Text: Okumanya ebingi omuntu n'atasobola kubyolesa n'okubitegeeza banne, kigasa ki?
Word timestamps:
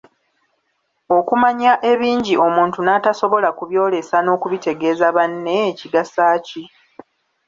Okumanya 1.17 1.71
ebingi 1.91 2.33
omuntu 2.47 2.79
n'atasobola 2.83 3.49
kubyolesa 3.57 4.17
n'okubitegeeza 4.21 5.07
banne, 5.15 5.57
kigasa 5.79 6.25
ki? 6.45 6.63